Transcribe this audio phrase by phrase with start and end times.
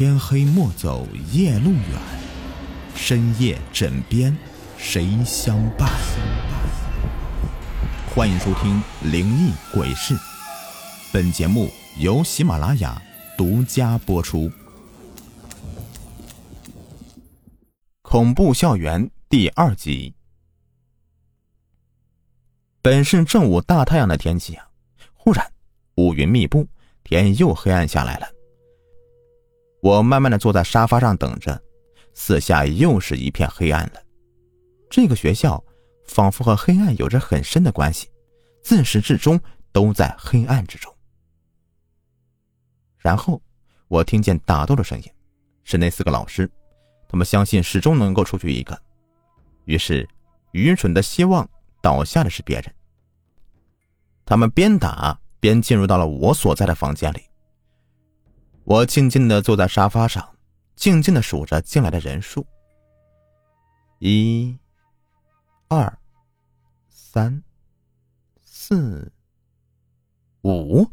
[0.00, 2.00] 天黑莫走夜路远，
[2.94, 4.34] 深夜枕边
[4.78, 5.90] 谁相伴？
[8.14, 8.82] 欢迎收听
[9.12, 10.14] 《灵异鬼事》，
[11.12, 12.98] 本节目由喜马拉雅
[13.36, 14.50] 独家播出。
[18.00, 20.14] 恐怖校园第二集。
[22.80, 24.66] 本是正午大太阳的天气啊，
[25.12, 25.46] 忽然
[25.96, 26.66] 乌云密布，
[27.04, 28.39] 天又黑暗下来了。
[29.80, 31.60] 我慢慢的坐在沙发上等着，
[32.14, 34.02] 四下又是一片黑暗了。
[34.90, 35.62] 这个学校
[36.06, 38.08] 仿佛和黑暗有着很深的关系，
[38.62, 39.40] 自始至终
[39.72, 40.94] 都在黑暗之中。
[42.98, 43.40] 然后
[43.88, 45.04] 我听见打斗的声音，
[45.64, 46.50] 是那四个老师，
[47.08, 48.78] 他们相信始终能够出去一个，
[49.64, 50.06] 于是
[50.52, 51.48] 愚蠢的希望
[51.80, 52.74] 倒下的是别人。
[54.26, 57.29] 他们边打边进入到了我所在的房间里。
[58.64, 60.36] 我静静的坐在沙发上，
[60.76, 62.46] 静静的数着进来的人数。
[63.98, 64.56] 一、
[65.68, 65.98] 二、
[66.88, 67.42] 三、
[68.42, 69.12] 四、
[70.42, 70.86] 五，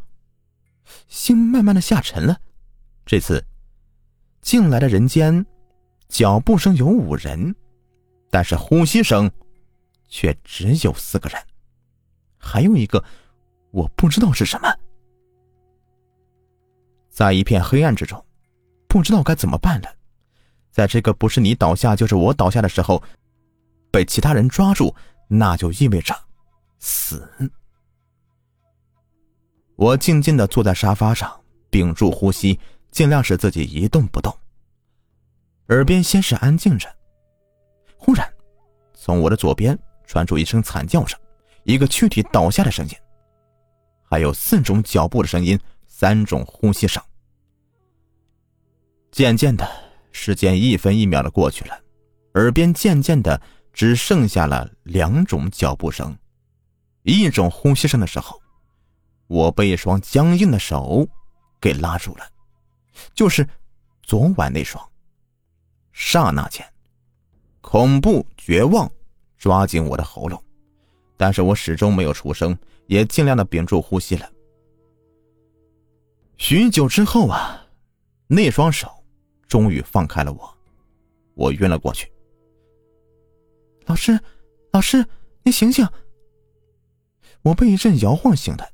[1.07, 2.37] 心慢慢的下沉了。
[3.05, 3.45] 这次
[4.41, 5.45] 进来的人间，
[6.09, 7.55] 脚步声有五人，
[8.29, 9.29] 但是呼吸声
[10.07, 11.41] 却只有四个人，
[12.37, 13.03] 还有一个
[13.71, 14.67] 我不知道是什么。
[17.17, 18.23] 在一片黑暗之中，
[18.87, 19.89] 不知道该怎么办了。
[20.69, 23.01] 在这个不是你倒下就是我倒下的时候，
[23.89, 24.93] 被其他人抓住，
[25.27, 26.15] 那就意味着
[26.77, 27.27] 死。
[29.75, 32.59] 我静静的坐在沙发上，屏住呼吸，
[32.91, 34.31] 尽量使自己一动不动。
[35.69, 36.87] 耳边先是安静着，
[37.97, 38.31] 忽然，
[38.93, 41.19] 从我的左边传出一声惨叫声，
[41.63, 42.93] 一个躯体倒下的声音，
[44.03, 45.59] 还有四种脚步的声音。
[45.99, 47.01] 三种呼吸声。
[49.11, 49.67] 渐渐的，
[50.11, 51.75] 时间一分一秒的过去了，
[52.35, 53.41] 耳边渐渐的
[53.73, 56.15] 只剩下了两种脚步声，
[57.01, 58.39] 一种呼吸声的时候，
[59.25, 61.09] 我被一双僵硬的手
[61.59, 62.23] 给拉住了，
[63.15, 63.43] 就是
[64.03, 64.87] 昨晚那双。
[65.93, 66.63] 刹那间，
[67.59, 68.87] 恐怖绝望
[69.35, 70.39] 抓紧我的喉咙，
[71.17, 72.55] 但是我始终没有出声，
[72.85, 74.31] 也尽量的屏住呼吸了。
[76.37, 77.65] 许久之后啊，
[78.27, 78.87] 那双手
[79.47, 80.57] 终于放开了我，
[81.33, 82.11] 我晕了过去。
[83.85, 84.19] 老师，
[84.71, 85.03] 老师，
[85.43, 85.87] 你醒醒！
[87.41, 88.71] 我被一阵摇晃醒的，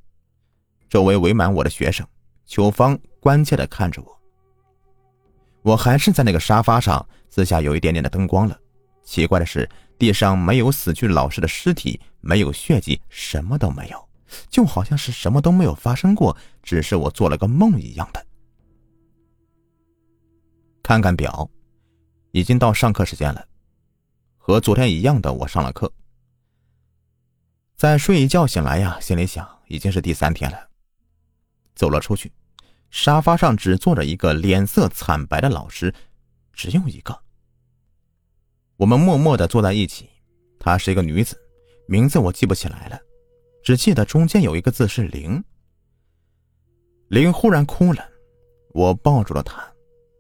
[0.90, 2.06] 周围围满我的学生，
[2.46, 4.22] 秋芳关切的看着我。
[5.62, 8.60] 我还是在那个沙发上，四下有一点点的灯光了。
[9.04, 14.10] 奇怪的是，地上没有死去老师的尸体，没有血迹，什么都没有。
[14.50, 18.26] 就好像是什么都没有发生过，只是我做了个梦一样的。
[20.82, 21.50] 看看表，
[22.32, 23.48] 已经到上课时间了。
[24.38, 25.92] 和昨天一样的，我上了课。
[27.76, 30.70] 再睡一觉醒来呀，心里想已经是第三天了。
[31.76, 32.32] 走了出去，
[32.90, 35.94] 沙发上只坐着一个脸色惨白的老师，
[36.52, 37.18] 只有一个。
[38.76, 40.10] 我们默默的坐在一起。
[40.60, 41.38] 她是一个女子，
[41.88, 43.00] 名字我记不起来了。
[43.64, 45.42] 只记得中间有一个字是“零”。
[47.08, 48.06] 零忽然哭了，
[48.74, 49.64] 我抱住了他，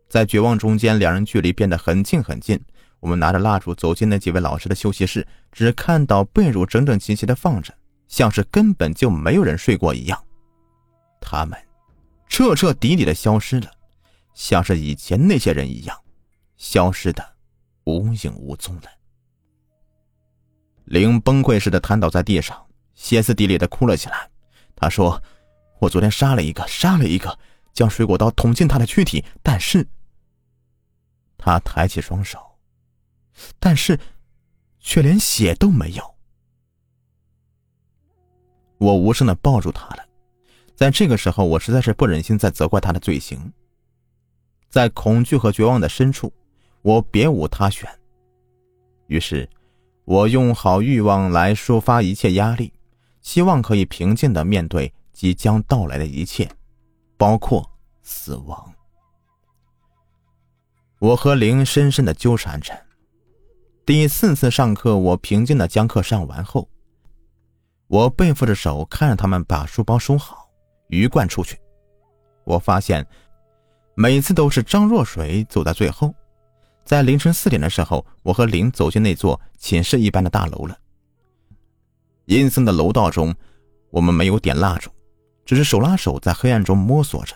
[0.07, 2.59] 在绝望中间，两人距离变得很近很近。
[3.01, 7.73] 我们拿着蜡烛走进那几位老师的休息室，只看到被褥整整齐齐的放着，
[8.07, 10.25] 像是根本就没有人睡过一样。
[11.19, 11.59] 他们
[12.29, 13.69] 彻彻底底的消失了，
[14.33, 15.97] 像是以前那些人一样，
[16.55, 17.21] 消失的
[17.83, 18.83] 无影无踪了。
[20.85, 22.57] 零崩溃似的瘫倒在地上。
[23.03, 24.29] 歇斯底里的哭了起来。
[24.77, 25.21] 他说
[25.79, 27.37] ：“我昨天杀了一个，杀了一个，
[27.73, 29.21] 将水果刀捅进他的躯体。
[29.43, 29.85] 但是，
[31.37, 32.39] 他抬起双手，
[33.59, 33.99] 但是，
[34.79, 36.15] 却连血都没有。”
[38.79, 40.05] 我无声的抱住他了。
[40.73, 43.51] 在这个时候，我实在是不忍心再责怪他的罪行。
[44.69, 46.31] 在恐惧和绝望的深处，
[46.81, 47.85] 我别无他选。
[49.07, 49.49] 于是，
[50.05, 52.71] 我用好欲望来抒发一切压力。
[53.23, 56.47] 希望可以平静的面对即将到来的一切，
[57.17, 57.67] 包括
[58.03, 58.71] 死亡。
[60.99, 62.73] 我和灵深深的纠缠着。
[63.85, 66.69] 第四次上课，我平静的将课上完后，
[67.87, 70.49] 我背负着手看着他们把书包收好，
[70.87, 71.59] 鱼贯出去。
[72.43, 73.05] 我发现，
[73.95, 76.13] 每次都是张若水走在最后。
[76.85, 80.77] 在凌晨四点的时候，我和灵走进那座寝室一般的大楼了。
[82.25, 83.33] 阴森的楼道中，
[83.89, 84.89] 我们没有点蜡烛，
[85.45, 87.35] 只是手拉手在黑暗中摸索着。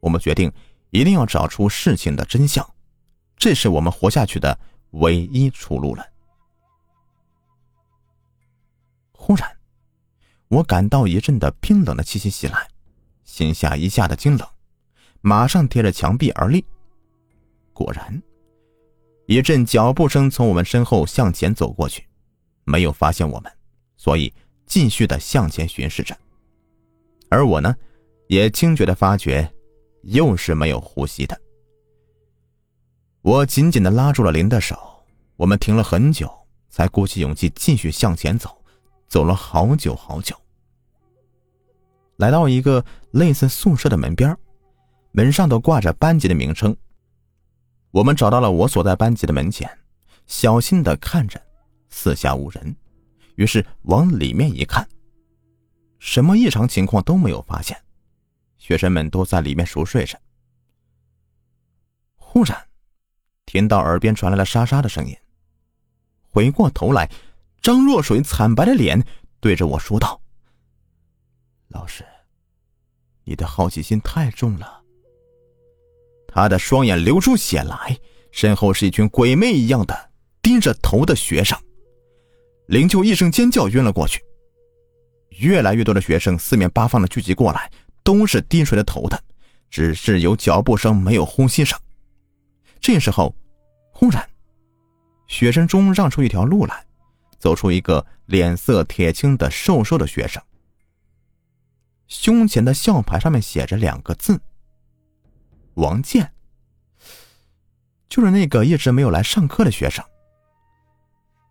[0.00, 0.50] 我们决定
[0.90, 2.68] 一定要找出事情的真相，
[3.36, 4.58] 这是我们活下去的
[4.90, 6.04] 唯一出路了。
[9.12, 9.48] 忽然，
[10.48, 12.66] 我感到一阵的冰冷的气息袭来，
[13.24, 14.48] 心下一下的惊冷，
[15.20, 16.64] 马上贴着墙壁而立。
[17.72, 18.20] 果然，
[19.26, 22.04] 一阵脚步声从我们身后向前走过去，
[22.64, 23.52] 没有发现我们，
[24.02, 24.34] 所以
[24.66, 26.16] 继续的向前巡视着。
[27.28, 27.72] 而我呢，
[28.26, 29.48] 也惊觉的发觉。
[30.02, 31.40] 又是没有呼吸的。
[33.20, 34.76] 我紧紧的拉住了林的手，
[35.36, 36.28] 我们停了很久，
[36.68, 38.50] 才鼓起勇气继续向前走，
[39.06, 40.34] 走了好久好久。
[42.16, 44.36] 来到一个类似宿舍的门边，
[45.12, 46.76] 门上都挂着班级的名称。
[47.92, 49.70] 我们找到了我所在班级的门前，
[50.26, 51.40] 小心的看着，
[51.90, 52.74] 四下无人，
[53.36, 54.88] 于是往里面一看，
[55.98, 57.76] 什么异常情况都没有发现。
[58.58, 60.18] 学生们都在里面熟睡着。
[62.16, 62.68] 忽然，
[63.44, 65.16] 听到耳边传来了沙沙的声音。
[66.30, 67.10] 回过头来，
[67.60, 69.04] 张若水惨白的脸
[69.40, 70.22] 对着我说道
[71.68, 72.04] ：“老师，
[73.24, 74.82] 你的好奇心太重了。”
[76.28, 77.98] 他的双眼流出血来，
[78.30, 81.58] 身后是一群鬼魅一样的低着头的学生。
[82.66, 84.22] 灵柩一声尖叫，晕了过去。
[85.38, 87.70] 越来越多的学生四面八方的聚集过来。
[88.04, 89.22] 都是低垂着头的，
[89.70, 91.78] 只是有脚步声，没有呼吸声。
[92.80, 93.32] 这时候，
[93.92, 94.28] 忽然，
[95.28, 96.84] 学生中让出一条路来，
[97.38, 100.42] 走出一个脸色铁青的瘦瘦的学生。
[102.08, 104.40] 胸前的校牌上面写着两个字
[105.74, 106.32] ：“王健。”
[108.10, 110.04] 就是那个一直没有来上课的学生。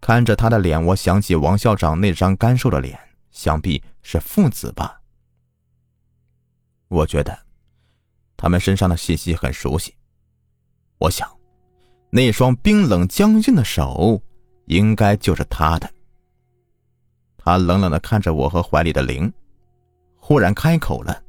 [0.01, 3.00] 看着他的脸，我想起王校长那张干瘦的脸，
[3.30, 5.00] 想必是父子吧。
[6.88, 7.38] 我觉得，
[8.36, 9.95] 他们身上的气息很熟悉。
[10.98, 11.31] 我想，
[12.09, 14.21] 那双冰冷僵硬的手，
[14.65, 15.89] 应该就是他的。
[17.38, 19.31] 他冷冷的看着我和怀里的灵，
[20.18, 21.24] 忽然开口了：“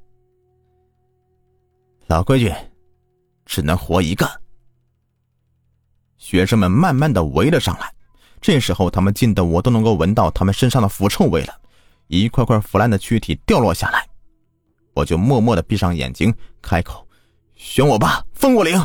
[2.09, 2.53] 老规矩，
[3.45, 4.27] 只能活一个。”
[6.17, 7.95] 学生们慢慢的围了上来，
[8.43, 11.61] 这时候他们近的我都能够闻到他们身上的腐臭味了，
[12.09, 14.05] 一块块腐烂的躯体掉落下来。
[14.95, 17.07] 我就默默的闭上眼睛，开口
[17.55, 18.85] ：“选我吧，封我灵。”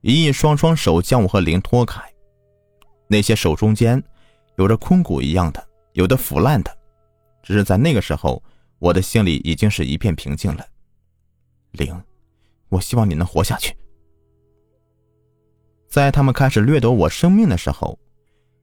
[0.00, 2.00] 一双双手将我和灵拖开，
[3.08, 4.02] 那些手中间
[4.56, 6.74] 有着空骨一样的，有的腐烂的，
[7.42, 8.40] 只是在那个时候，
[8.78, 10.64] 我的心里已经是一片平静了。
[11.72, 12.00] 灵，
[12.68, 13.76] 我希望你能活下去。
[15.98, 17.98] 在他们开始掠夺我生命的时候，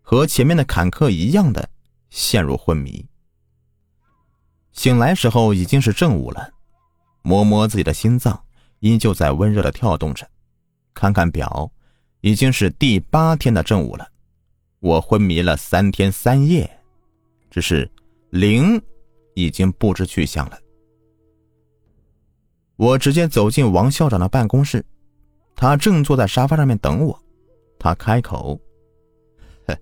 [0.02, 1.70] 和前面的坎坷一样的
[2.10, 3.06] 陷入昏迷。
[4.72, 6.50] 醒来时候已经是正午了，
[7.24, 8.42] 摸摸自己的心脏，
[8.80, 10.26] 依旧在温热的跳动着。
[10.94, 11.70] 看看表，
[12.22, 14.08] 已经是第八天的正午了。
[14.80, 16.80] 我昏迷了三天三夜，
[17.52, 17.92] 只是
[18.30, 18.82] 灵
[19.34, 20.58] 已经不知去向了。
[22.78, 24.86] 我直接走进王校长的办公室，
[25.54, 27.22] 他正坐在沙发上面等我。
[27.86, 28.60] 他开口
[29.68, 29.80] ：“呵呵，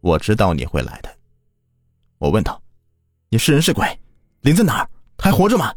[0.00, 1.12] 我知道你会来的。”
[2.18, 2.62] 我问道。
[3.30, 3.84] 你是人是鬼？
[4.42, 4.88] 林在哪儿？
[5.18, 5.74] 还活着吗？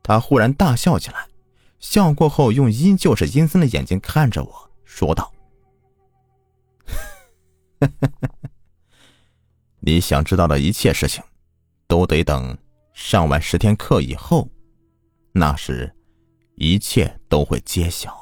[0.00, 1.26] 他忽然大笑起来，
[1.80, 5.34] 笑过后用依旧是阴森的眼睛看着我说道
[9.80, 11.20] ：“你想知道的一切事情，
[11.88, 12.56] 都得等
[12.92, 14.48] 上完十天课以后，
[15.32, 15.92] 那时
[16.54, 18.16] 一切都会揭晓。”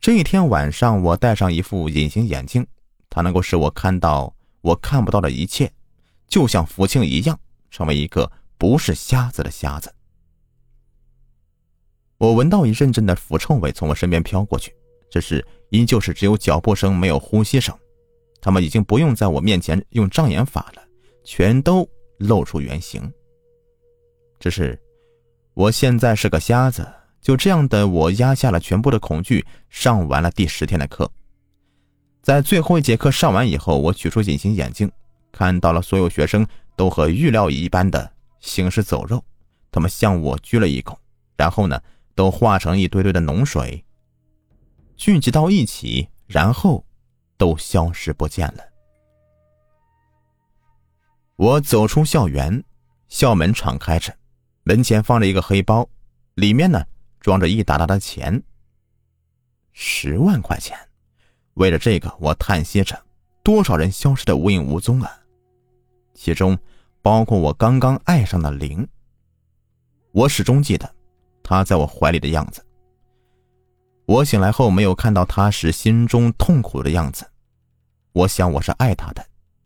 [0.00, 2.66] 这一天晚上，我戴上一副隐形眼镜。
[3.10, 5.70] 它能够使我看到我看不到的一切，
[6.26, 7.38] 就像福清一样，
[7.70, 9.92] 成为一个不是瞎子的瞎子。
[12.16, 14.74] 我闻到一阵阵的腐臭味从我身边飘过去，
[15.10, 17.76] 只是依旧是只有脚步声，没有呼吸声。
[18.40, 20.82] 他们已经不用在我面前用障眼法了，
[21.24, 23.12] 全都露出原形。
[24.38, 24.80] 只是
[25.52, 26.88] 我现在是个瞎子，
[27.20, 31.10] 就这样的我压下了全部的恐惧，上完了第十天的课。
[32.22, 34.90] 在最后一节课上完以后，我取出隐形眼镜，
[35.32, 36.46] 看到了所有学生
[36.76, 39.24] 都和预料一般的行尸走肉，
[39.70, 40.96] 他们向我鞠了一躬，
[41.36, 41.80] 然后呢，
[42.14, 43.84] 都化成一堆堆的脓水，
[44.96, 46.84] 聚集到一起，然后
[47.36, 48.64] 都消失不见了。
[51.36, 52.62] 我走出校园，
[53.08, 54.14] 校门敞开着，
[54.62, 55.88] 门前放着一个黑包，
[56.34, 56.84] 里面呢
[57.20, 58.42] 装着一沓沓的钱，
[59.72, 60.76] 十万块钱。
[61.54, 62.98] 为了这个，我叹息着，
[63.42, 65.10] 多少人消失的无影无踪啊！
[66.14, 66.58] 其中
[67.02, 68.86] 包括我刚刚爱上的灵。
[70.12, 70.90] 我始终记得
[71.42, 72.64] 他在我怀里的样子。
[74.06, 77.30] 我醒来后没有看到他时心中痛苦的样子，
[78.12, 79.24] 我想我是爱他的，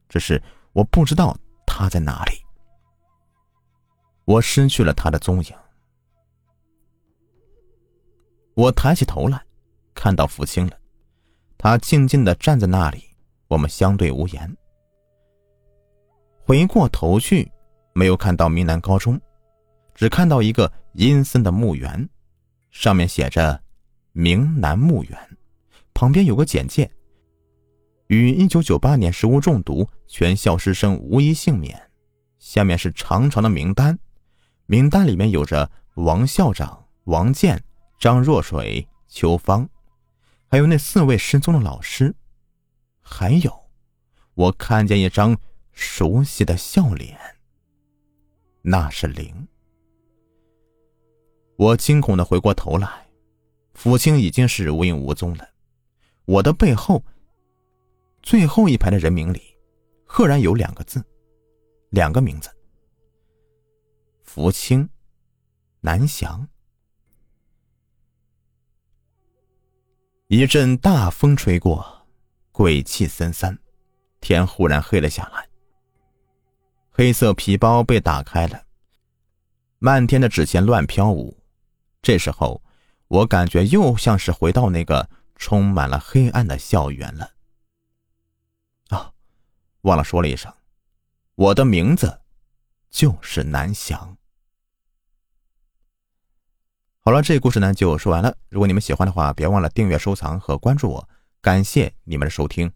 [0.08, 0.42] 只是
[0.72, 2.32] 我不知道他在哪里。
[4.24, 5.54] 我失去了他的踪影。
[8.54, 9.44] 我抬起头来，
[9.94, 10.78] 看到福清了，
[11.58, 13.02] 他静静的站在那里，
[13.48, 14.56] 我们相对无言。
[16.44, 17.50] 回过头去，
[17.92, 19.20] 没有看到明南高中，
[19.94, 22.08] 只看到一个阴森的墓园，
[22.70, 23.60] 上面写着。
[24.16, 25.18] 明南墓园
[25.92, 26.88] 旁边有个简介：
[28.06, 31.90] 于一九九八年食物中毒，全校师生无一幸免。
[32.38, 33.98] 下面是长长的名单，
[34.66, 37.60] 名单里面有着王校长、王健、
[38.04, 39.66] 张若水、秋芳，
[40.48, 42.14] 还有那四位失踪的老师。
[43.00, 43.70] 还有，
[44.34, 45.34] 我看见一张
[45.72, 47.18] 熟悉的笑脸，
[48.60, 49.34] 那是林。
[51.56, 53.06] 我惊恐的回过头来。
[53.72, 55.48] 福清已经是无影无踪了。
[56.26, 57.02] 我的背后，
[58.22, 59.40] 最后一排的人名里，
[60.04, 61.02] 赫然有两个字，
[61.88, 62.50] 两个名字：
[64.22, 64.86] 福清、
[65.80, 66.46] 南翔。
[70.36, 72.08] 一阵大风吹过，
[72.50, 73.56] 鬼气森森，
[74.20, 75.48] 天忽然黑了下来。
[76.90, 78.60] 黑色皮包被打开了，
[79.78, 81.38] 漫天的纸钱乱飘舞。
[82.02, 82.60] 这时候。
[83.06, 87.30] 我感觉又像是回到那个充满了黑暗的校园了。
[88.88, 89.12] 啊，
[89.82, 90.52] 忘了说了一声，
[91.36, 92.22] 我的名字
[92.90, 94.16] 就是南翔。
[97.06, 98.34] 好了，这故事呢就说完了。
[98.48, 101.08] 如果你们喜欢的话，别忘了订阅、收藏和关注我。
[101.42, 102.72] 感谢你们的收听。